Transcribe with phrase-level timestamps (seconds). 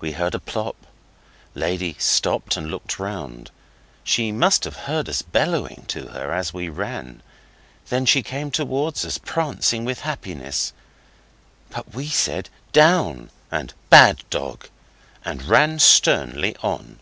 [0.00, 0.74] We heard a plop;
[1.54, 3.52] Lady stopped and looked round.
[4.02, 7.22] She must have heard us bellowing to her as we ran.
[7.88, 10.72] Then she came towards us, prancing with happiness,
[11.70, 14.68] but we said 'Down!' and 'Bad dog!'
[15.24, 16.98] and ran sternly on.